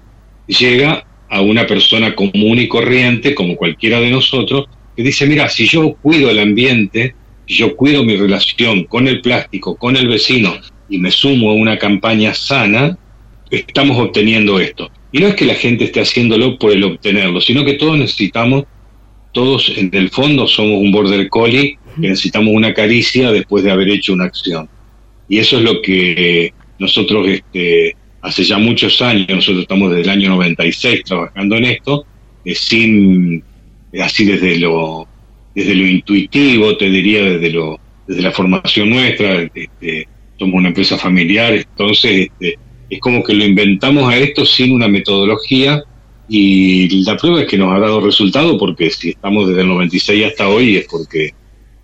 llega 0.48 1.06
a 1.30 1.42
una 1.42 1.68
persona 1.68 2.16
común 2.16 2.60
y 2.60 2.68
corriente, 2.68 3.36
como 3.36 3.56
cualquiera 3.56 4.00
de 4.00 4.12
nosotros, 4.12 4.68
que 4.96 5.04
dice, 5.04 5.26
mira, 5.26 5.50
si 5.50 5.68
yo 5.68 5.96
cuido 5.96 6.30
el 6.30 6.40
ambiente, 6.40 7.16
yo 7.48 7.76
cuido 7.76 8.04
mi 8.04 8.16
relación 8.16 8.86
con 8.86 9.08
el 9.08 9.22
plástico, 9.22 9.76
con 9.76 9.98
el 9.98 10.08
vecino, 10.08 10.54
y 10.94 11.00
me 11.00 11.10
sumo 11.10 11.50
a 11.50 11.56
una 11.56 11.80
campaña 11.80 12.36
sana, 12.36 12.96
estamos 13.50 13.98
obteniendo 13.98 14.60
esto. 14.60 14.92
Y 15.12 15.20
no 15.20 15.28
es 15.28 15.34
que 15.34 15.46
la 15.46 15.56
gente 15.56 15.86
esté 15.86 16.02
haciéndolo 16.02 16.60
por 16.60 16.72
el 16.72 16.84
obtenerlo, 16.84 17.42
sino 17.42 17.66
que 17.66 17.74
todos 17.74 17.98
necesitamos, 17.98 18.66
todos 19.32 19.74
en 19.76 19.90
el 19.92 20.12
fondo 20.12 20.48
somos 20.48 20.78
un 20.80 20.92
border 20.92 21.30
collie 21.30 21.80
que 22.00 22.10
necesitamos 22.10 22.54
una 22.54 22.76
caricia 22.76 23.32
después 23.32 23.64
de 23.64 23.72
haber 23.72 23.90
hecho 23.90 24.14
una 24.14 24.26
acción. 24.26 24.70
Y 25.28 25.40
eso 25.40 25.58
es 25.58 25.64
lo 25.64 25.82
que 25.82 26.54
nosotros 26.78 27.28
este, 27.28 27.96
hace 28.22 28.44
ya 28.44 28.60
muchos 28.60 29.02
años, 29.02 29.28
nosotros 29.28 29.64
estamos 29.64 29.90
desde 29.90 30.04
el 30.04 30.10
año 30.10 30.30
96 30.30 31.06
trabajando 31.06 31.56
en 31.56 31.66
esto, 31.66 32.06
eh, 32.46 32.54
sin, 32.54 33.44
así 34.00 34.26
desde 34.26 34.60
lo, 34.60 35.08
desde 35.56 35.74
lo 35.74 35.88
intuitivo, 35.88 36.78
te 36.78 36.88
diría 36.92 37.24
desde, 37.24 37.50
lo, 37.50 37.80
desde 38.08 38.22
la 38.22 38.32
formación 38.32 38.92
nuestra, 38.92 39.42
este, 39.42 40.08
somos 40.44 40.58
una 40.58 40.68
empresa 40.70 40.98
familiar, 40.98 41.54
entonces 41.54 42.28
este, 42.28 42.60
es 42.90 43.00
como 43.00 43.24
que 43.24 43.34
lo 43.34 43.46
inventamos 43.46 44.12
a 44.12 44.18
esto 44.18 44.46
sin 44.46 44.74
una 44.74 44.90
metodología 44.90 45.82
y 46.28 47.04
la 47.06 47.16
prueba 47.16 47.42
es 47.42 47.48
que 47.48 47.58
nos 47.58 47.74
ha 47.74 47.80
dado 47.80 48.02
resultado 48.02 48.58
porque 48.58 48.90
si 48.90 49.10
estamos 49.10 49.48
desde 49.48 49.62
el 49.62 49.68
96 49.68 50.26
hasta 50.26 50.50
hoy 50.50 50.78
es 50.78 50.88
porque 50.90 51.32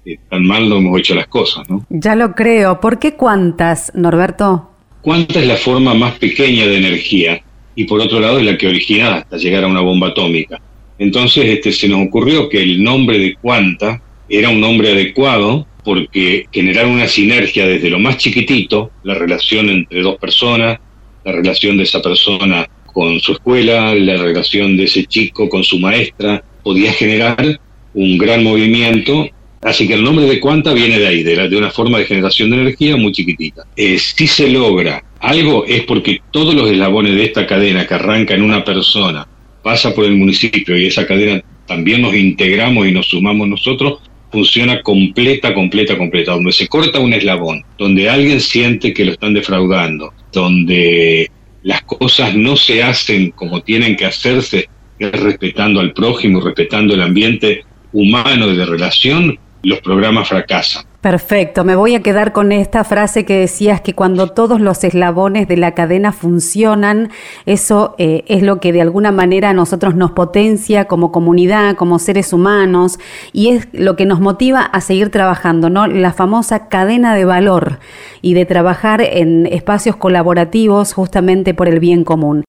eh, 0.05 0.17
tan 0.29 0.45
mal 0.45 0.67
no 0.67 0.77
hemos 0.77 0.99
hecho 0.99 1.15
las 1.15 1.27
cosas, 1.27 1.69
¿no? 1.69 1.85
Ya 1.89 2.15
lo 2.15 2.33
creo. 2.33 2.79
¿Por 2.81 2.99
qué 2.99 3.13
cuántas, 3.13 3.91
Norberto? 3.95 4.71
Cuánta 5.01 5.39
es 5.39 5.47
la 5.47 5.55
forma 5.55 5.93
más 5.93 6.17
pequeña 6.17 6.65
de 6.65 6.77
energía 6.77 7.41
y 7.75 7.85
por 7.85 8.01
otro 8.01 8.19
lado 8.19 8.39
es 8.39 8.45
la 8.45 8.57
que 8.57 8.67
origina 8.67 9.15
hasta 9.15 9.37
llegar 9.37 9.63
a 9.63 9.67
una 9.67 9.81
bomba 9.81 10.09
atómica. 10.09 10.59
Entonces 10.97 11.45
este, 11.45 11.71
se 11.71 11.87
nos 11.87 12.05
ocurrió 12.05 12.49
que 12.49 12.61
el 12.61 12.83
nombre 12.83 13.17
de 13.17 13.35
cuanta 13.35 14.01
era 14.27 14.49
un 14.49 14.59
nombre 14.59 14.91
adecuado 14.91 15.65
porque 15.89 16.45
generar 16.51 16.85
una 16.85 17.07
sinergia 17.07 17.65
desde 17.65 17.89
lo 17.89 17.97
más 17.97 18.17
chiquitito, 18.17 18.91
la 19.01 19.15
relación 19.15 19.71
entre 19.71 20.03
dos 20.03 20.17
personas, 20.17 20.77
la 21.25 21.31
relación 21.31 21.77
de 21.77 21.83
esa 21.83 21.99
persona 21.99 22.69
con 22.85 23.19
su 23.19 23.31
escuela, 23.31 23.95
la 23.95 24.17
relación 24.17 24.77
de 24.77 24.83
ese 24.83 25.05
chico 25.05 25.49
con 25.49 25.63
su 25.63 25.79
maestra, 25.79 26.43
podía 26.63 26.93
generar 26.93 27.59
un 27.95 28.19
gran 28.19 28.43
movimiento. 28.43 29.27
Así 29.63 29.87
que 29.87 29.95
el 29.95 30.03
nombre 30.03 30.25
de 30.27 30.39
Cuanta 30.39 30.73
viene 30.73 30.99
de 30.99 31.07
ahí, 31.07 31.23
de, 31.23 31.57
una 31.57 31.71
forma 31.71 31.97
de 31.97 32.05
generación 32.05 32.51
de 32.51 32.57
energía 32.57 32.95
muy 32.95 33.11
chiquitita. 33.11 33.63
Eh, 33.75 33.97
si 33.97 34.27
se 34.27 34.47
logra 34.47 35.03
algo 35.21 35.65
es 35.65 35.81
porque 35.85 36.21
todos 36.29 36.53
los 36.53 36.69
eslabones 36.69 37.15
de 37.15 37.23
esta 37.23 37.47
cadena 37.47 37.87
que 37.87 37.95
arranca 37.95 38.35
en 38.35 38.43
una 38.43 38.63
persona, 38.63 39.27
pasa 39.63 39.95
por 39.95 40.05
el 40.05 40.17
municipio 40.17 40.77
y 40.77 40.85
esa 40.85 41.07
cadena 41.07 41.41
también 41.65 42.03
nos 42.03 42.13
integramos 42.13 42.85
y 42.85 42.91
nos 42.91 43.07
sumamos 43.07 43.47
nosotros, 43.47 44.01
funciona 44.31 44.81
completa, 44.81 45.53
completa, 45.53 45.97
completa, 45.97 46.33
donde 46.33 46.51
se 46.51 46.67
corta 46.67 46.99
un 46.99 47.13
eslabón, 47.13 47.63
donde 47.77 48.09
alguien 48.09 48.39
siente 48.39 48.93
que 48.93 49.05
lo 49.05 49.13
están 49.13 49.33
defraudando, 49.33 50.13
donde 50.31 51.29
las 51.63 51.81
cosas 51.83 52.35
no 52.35 52.55
se 52.55 52.83
hacen 52.83 53.31
como 53.31 53.61
tienen 53.61 53.95
que 53.95 54.05
hacerse, 54.05 54.69
respetando 54.99 55.79
al 55.79 55.93
prójimo, 55.93 56.41
respetando 56.41 56.93
el 56.93 57.01
ambiente 57.01 57.63
humano 57.91 58.47
de 58.47 58.65
relación, 58.65 59.39
los 59.63 59.79
programas 59.81 60.29
fracasan. 60.29 60.83
Perfecto, 61.01 61.63
me 61.63 61.77
voy 61.77 61.95
a 61.95 62.01
quedar 62.01 62.33
con 62.33 62.51
esta 62.51 62.83
frase 62.83 63.23
que 63.23 63.39
decías 63.39 63.79
que 63.79 63.93
cuando 63.93 64.27
todos 64.27 64.59
los 64.59 64.83
eslabones 64.83 65.47
de 65.47 65.55
la 65.55 65.73
cadena 65.73 66.11
funcionan, 66.11 67.09
eso 67.45 67.95
eh, 67.97 68.25
es 68.27 68.43
lo 68.43 68.59
que 68.59 68.73
de 68.73 68.81
alguna 68.81 69.13
manera 69.13 69.51
a 69.51 69.53
nosotros 69.53 69.95
nos 69.95 70.11
potencia 70.11 70.85
como 70.89 71.13
comunidad, 71.13 71.77
como 71.77 71.99
seres 71.99 72.33
humanos, 72.33 72.99
y 73.31 73.47
es 73.47 73.69
lo 73.71 73.95
que 73.95 74.05
nos 74.05 74.19
motiva 74.19 74.59
a 74.61 74.81
seguir 74.81 75.09
trabajando, 75.09 75.69
¿no? 75.69 75.87
La 75.87 76.11
famosa 76.11 76.67
cadena 76.67 77.15
de 77.15 77.23
valor 77.23 77.79
y 78.21 78.33
de 78.33 78.45
trabajar 78.45 79.01
en 79.01 79.45
espacios 79.45 79.95
colaborativos 79.95 80.91
justamente 80.91 81.53
por 81.53 81.69
el 81.69 81.79
bien 81.79 82.03
común. 82.03 82.43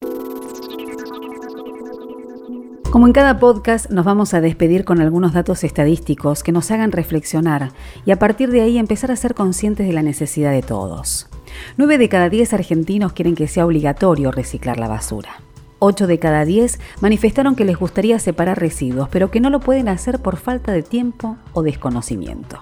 Como 2.90 3.06
en 3.06 3.12
cada 3.12 3.38
podcast, 3.38 3.88
nos 3.90 4.04
vamos 4.04 4.34
a 4.34 4.40
despedir 4.40 4.84
con 4.84 5.00
algunos 5.00 5.32
datos 5.32 5.62
estadísticos 5.62 6.42
que 6.42 6.50
nos 6.50 6.72
hagan 6.72 6.90
reflexionar 6.90 7.70
y 8.04 8.10
a 8.10 8.18
partir 8.18 8.50
de 8.50 8.62
ahí 8.62 8.78
empezar 8.78 9.12
a 9.12 9.16
ser 9.16 9.36
conscientes 9.36 9.86
de 9.86 9.92
la 9.92 10.02
necesidad 10.02 10.50
de 10.50 10.62
todos. 10.62 11.28
9 11.76 11.98
de 11.98 12.08
cada 12.08 12.28
10 12.28 12.52
argentinos 12.52 13.12
quieren 13.12 13.36
que 13.36 13.46
sea 13.46 13.64
obligatorio 13.64 14.32
reciclar 14.32 14.80
la 14.80 14.88
basura. 14.88 15.40
8 15.78 16.08
de 16.08 16.18
cada 16.18 16.44
10 16.44 16.80
manifestaron 17.00 17.54
que 17.54 17.64
les 17.64 17.78
gustaría 17.78 18.18
separar 18.18 18.58
residuos, 18.58 19.08
pero 19.08 19.30
que 19.30 19.38
no 19.38 19.50
lo 19.50 19.60
pueden 19.60 19.88
hacer 19.88 20.18
por 20.18 20.36
falta 20.36 20.72
de 20.72 20.82
tiempo 20.82 21.36
o 21.52 21.62
desconocimiento. 21.62 22.58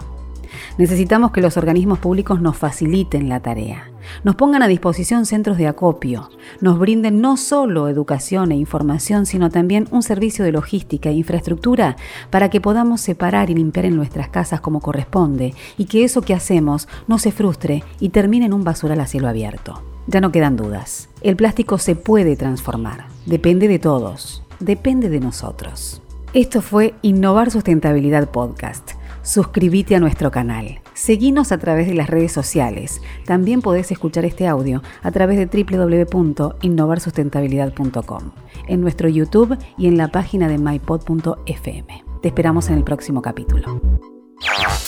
Necesitamos 0.79 1.31
que 1.31 1.41
los 1.41 1.57
organismos 1.57 1.99
públicos 1.99 2.39
nos 2.39 2.55
faciliten 2.55 3.27
la 3.27 3.41
tarea, 3.41 3.91
nos 4.23 4.35
pongan 4.35 4.63
a 4.63 4.67
disposición 4.69 5.25
centros 5.25 5.57
de 5.57 5.67
acopio, 5.67 6.29
nos 6.61 6.79
brinden 6.79 7.19
no 7.19 7.35
solo 7.35 7.89
educación 7.89 8.53
e 8.53 8.55
información, 8.55 9.25
sino 9.25 9.49
también 9.49 9.89
un 9.91 10.03
servicio 10.03 10.45
de 10.45 10.53
logística 10.53 11.09
e 11.09 11.15
infraestructura 11.15 11.97
para 12.29 12.49
que 12.49 12.61
podamos 12.61 13.01
separar 13.01 13.49
y 13.49 13.55
limpiar 13.55 13.87
en 13.87 13.97
nuestras 13.97 14.29
casas 14.29 14.61
como 14.61 14.79
corresponde 14.79 15.53
y 15.77 15.83
que 15.83 16.05
eso 16.05 16.21
que 16.21 16.33
hacemos 16.33 16.87
no 17.09 17.19
se 17.19 17.33
frustre 17.33 17.83
y 17.99 18.07
termine 18.07 18.45
en 18.45 18.53
un 18.53 18.63
basural 18.63 19.01
a 19.01 19.05
cielo 19.05 19.27
abierto. 19.27 19.83
Ya 20.07 20.21
no 20.21 20.31
quedan 20.31 20.55
dudas. 20.55 21.09
El 21.19 21.35
plástico 21.35 21.77
se 21.77 21.97
puede 21.97 22.37
transformar. 22.37 23.07
Depende 23.25 23.67
de 23.67 23.79
todos. 23.79 24.43
Depende 24.61 25.09
de 25.09 25.19
nosotros. 25.19 26.01
Esto 26.33 26.61
fue 26.61 26.93
Innovar 27.01 27.51
Sustentabilidad 27.51 28.29
Podcast 28.29 28.91
suscríbete 29.29 29.95
a 29.95 29.99
nuestro 29.99 30.31
canal. 30.31 30.81
Seguinos 30.95 31.51
a 31.51 31.59
través 31.59 31.85
de 31.87 31.93
las 31.93 32.09
redes 32.09 32.31
sociales. 32.31 32.99
También 33.25 33.61
podés 33.61 33.91
escuchar 33.91 34.25
este 34.25 34.47
audio 34.47 34.81
a 35.03 35.11
través 35.11 35.37
de 35.37 35.45
www.innovarsustentabilidad.com, 35.45 38.31
en 38.67 38.81
nuestro 38.81 39.07
YouTube 39.07 39.55
y 39.77 39.85
en 39.87 39.97
la 39.97 40.07
página 40.07 40.47
de 40.47 40.57
mypod.fm. 40.57 42.03
Te 42.21 42.27
esperamos 42.27 42.69
en 42.69 42.77
el 42.77 42.83
próximo 42.83 43.21
capítulo. 43.21 43.79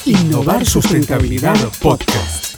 Innovar 0.06 0.66
Sustentabilidad 0.66 1.56
Podcast. 1.82 2.56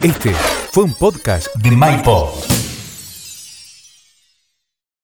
Este 0.00 0.32
fue 0.70 0.84
un 0.84 0.94
podcast 0.94 1.52
de 1.56 1.72
MyPod. 1.72 2.73